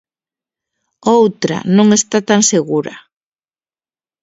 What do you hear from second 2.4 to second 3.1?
segura.